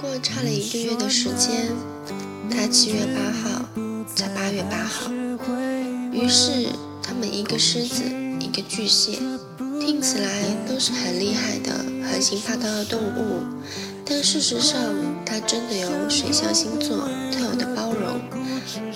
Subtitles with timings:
[0.00, 1.72] 过差了一个月的时间，
[2.50, 3.64] 他七月八号
[4.14, 5.10] 才八月八号。
[6.12, 6.68] 于是
[7.02, 8.02] 他们一个狮子，
[8.38, 9.18] 一个巨蟹，
[9.80, 10.28] 听起来
[10.68, 11.72] 都是很厉害的
[12.06, 13.40] 横行霸道的动物，
[14.04, 14.78] 但事实上，
[15.24, 18.20] 它真的有水象星座特有的包容，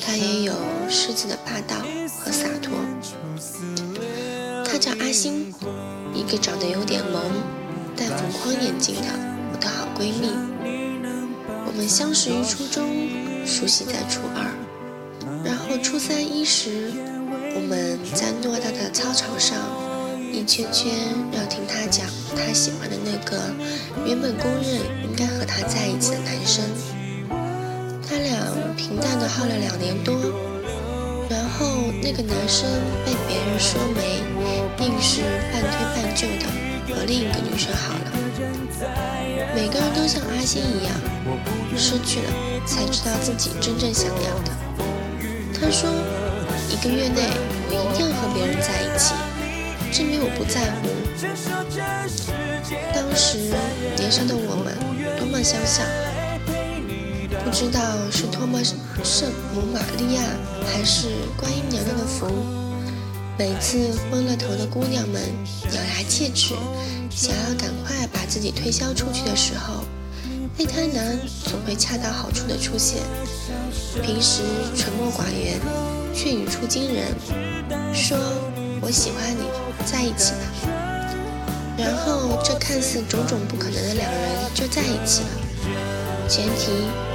[0.04, 0.52] 它也有
[0.88, 1.76] 狮子的霸道
[2.20, 2.78] 和洒脱。
[4.64, 5.52] 他叫阿星，
[6.14, 7.22] 一个长得有点萌、
[7.96, 9.08] 戴浮框眼镜的
[9.52, 10.28] 我的好闺蜜。
[11.78, 12.90] 我们相识于初中，
[13.46, 14.50] 熟悉在初二，
[15.44, 16.90] 然后初三一时，
[17.54, 19.56] 我们在偌大的操场上
[20.32, 20.90] 一圈圈
[21.30, 23.38] 要听他讲他喜欢的那个
[24.04, 26.64] 原本公认应该和他在一起的男生。
[28.02, 28.34] 他俩
[28.76, 30.12] 平淡的耗了两年多，
[31.30, 32.68] 然后那个男生
[33.06, 34.18] 被别人说没。
[34.80, 35.20] 硬是
[35.52, 38.27] 半推半就的和另一个女生好了。
[39.58, 40.94] 每个人都像阿星一样，
[41.76, 42.30] 失去了
[42.64, 44.52] 才知道自己真正想要的。
[45.52, 45.90] 他说，
[46.70, 47.22] 一个月内
[47.68, 49.14] 我一定要和别人在一起，
[49.90, 50.86] 证明我不在乎。
[52.94, 53.50] 当时
[53.96, 54.78] 年少的我们
[55.18, 55.84] 多么相像，
[57.42, 57.80] 不知道
[58.12, 58.62] 是托马
[59.02, 60.22] 圣母玛利亚
[60.72, 62.67] 还是观音娘娘的福。
[63.38, 65.22] 每次昏了头的姑娘们
[65.66, 66.56] 咬牙切齿，
[67.08, 69.84] 想要赶快把自己推销出去的时候，
[70.56, 72.98] 备胎男总会恰到好处的出现。
[74.02, 74.42] 平时
[74.76, 75.60] 沉默寡言，
[76.12, 77.14] 却语出惊人，
[77.94, 78.18] 说
[78.82, 79.44] ：“我喜欢你，
[79.86, 80.72] 在一起吧。”
[81.78, 84.20] 然后这看似种种不可能的两人
[84.52, 86.28] 就在一起了。
[86.28, 86.72] 前提，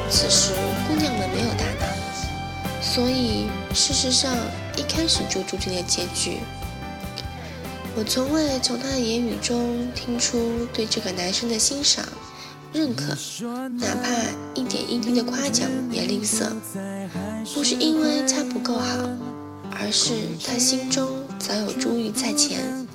[0.09, 0.53] 此时
[0.87, 2.81] 姑娘们没有大脑。
[2.81, 4.33] 所以，事实上
[4.77, 6.39] 一开始就注定了结局。
[7.95, 12.03] 我从未从他的言语中听出对这个男生的欣赏、
[12.73, 13.15] 认可，
[13.79, 14.09] 哪怕
[14.55, 16.49] 一点一滴的夸奖也吝啬。
[17.53, 18.97] 不是因为他不够好，
[19.79, 20.13] 而是
[20.43, 21.07] 他心中
[21.37, 22.87] 早有珠玉在前。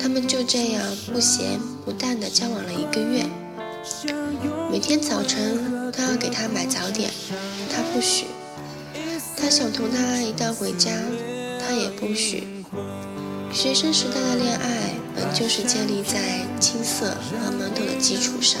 [0.00, 0.82] 他们就这样
[1.12, 3.26] 不咸不淡的交往了一个月。
[4.70, 7.10] 每天早晨都要给他买早点，
[7.70, 8.24] 他不许。
[9.42, 10.92] 他想同他一道回家，
[11.58, 12.44] 他也不许。
[13.52, 18.60] 学生时代的恋爱本就是建立在青涩和懵懂的基础上，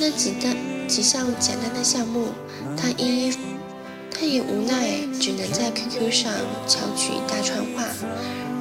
[0.00, 0.56] 那几单
[0.88, 2.30] 几项简单的项目，
[2.76, 3.38] 他一一，
[4.10, 6.32] 他也无奈，只能在 QQ 上
[6.66, 7.84] 敲取一大串话，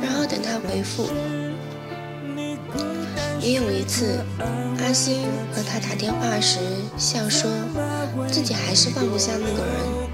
[0.03, 1.09] 然后等他回复。
[3.41, 4.19] 也有一次，
[4.79, 6.59] 阿星和他打电话时，
[6.99, 7.49] 笑说
[8.31, 10.08] 自己还是放不下那个人。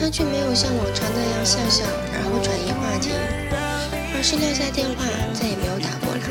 [0.00, 3.10] 他却没有像往常那样笑笑，然后转移话题，
[4.16, 5.04] 而是撂下电话，
[5.36, 6.24] 再也没有打过来。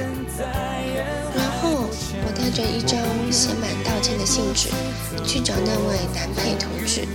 [1.37, 1.85] 然后
[2.25, 2.97] 我带着一张
[3.31, 4.69] 写满道歉的信纸
[5.23, 7.05] 去找那位男配同志，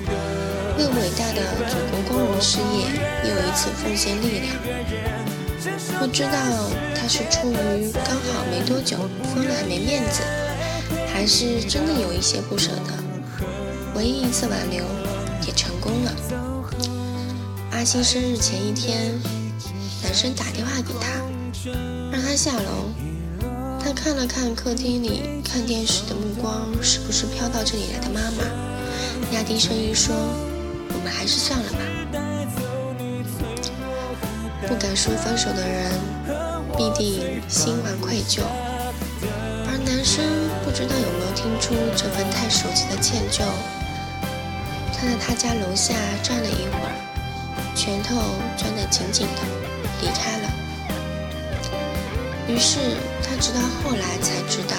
[0.78, 2.86] 为伟大的祖国光荣事业
[3.26, 4.54] 又一次奉献力量。
[5.98, 6.38] 不知道
[6.94, 8.96] 他是出于刚好没多久
[9.34, 10.22] 分了还没面子，
[11.12, 12.94] 还是真的有一些不舍得。
[13.96, 14.84] 唯一一次挽留。
[15.46, 16.12] 也成功了。
[17.72, 19.20] 阿星生日前一天，
[20.02, 21.20] 男生打电话给他，
[22.12, 22.90] 让他下楼。
[23.80, 28.44] 他看了看客厅里看电视的目光，是不是飘到这里来的妈妈？
[29.32, 30.14] 压低声音说
[30.88, 31.78] ：“我们还是算了吧。”
[34.66, 35.92] 不敢说分手的人，
[36.78, 38.40] 必定心怀愧疚。
[39.66, 40.24] 而男生
[40.64, 43.44] 不知道有没有听出这份太熟悉的歉疚。
[45.04, 45.92] 在他家楼下
[46.22, 46.90] 站了一会儿，
[47.76, 48.16] 拳头
[48.56, 49.42] 攥得紧紧的，
[50.00, 50.48] 离开了。
[52.48, 52.78] 于是
[53.22, 54.74] 他直到后来才知道，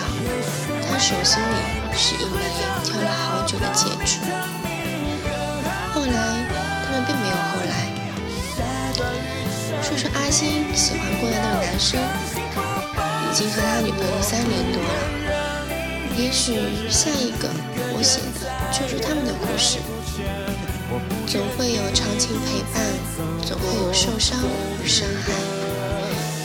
[0.90, 1.56] 他手心里
[1.96, 2.42] 是一枚
[2.84, 4.18] 挑了好久的戒指。
[5.94, 6.12] 后来
[6.84, 7.86] 他们并没有后来。
[9.84, 12.02] 说说阿星喜欢过的那个男生，
[13.30, 14.90] 已经和他女朋友三年多了。
[16.18, 17.48] 也许下一个
[17.94, 19.78] 我写的就是他们的故事。
[21.28, 22.82] 总会有长情陪伴，
[23.46, 24.40] 总会有受伤
[24.82, 25.34] 与伤害，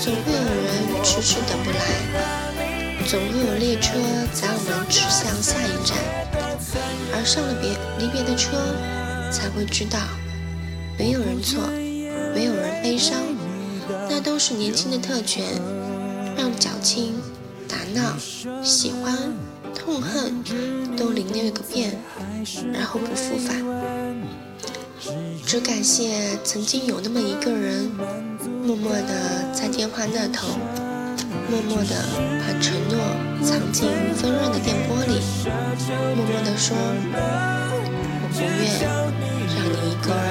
[0.02, 1.76] 总会有人迟迟等不来，
[3.06, 3.92] 总会有列车
[4.32, 5.96] 载我们指向下一站，
[7.14, 8.56] 而上了别离别的车，
[9.30, 9.98] 才会知道，
[10.98, 11.62] 没有人错，
[12.34, 13.16] 没有人悲伤，
[14.08, 15.44] 那都是年轻的特权，
[16.36, 17.14] 让矫情、
[17.68, 18.16] 打闹、
[18.64, 19.16] 喜欢、
[19.74, 20.42] 痛恨
[20.96, 21.96] 都淋了一个遍，
[22.72, 23.59] 然后不复返。
[25.50, 27.90] 只感谢曾经有那么一个人，
[28.64, 30.46] 默默的在电话那头，
[31.50, 32.04] 默默的
[32.38, 32.96] 把承诺
[33.42, 33.88] 藏进
[34.22, 35.20] 温润的电波里，
[36.14, 36.76] 默默的说。
[38.22, 38.48] 我不愿
[38.80, 39.24] 让你
[39.90, 40.30] 一个人。